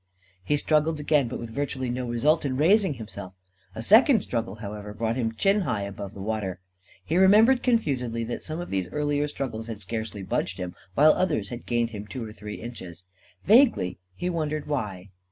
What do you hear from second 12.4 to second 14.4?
inches. Vaguely, he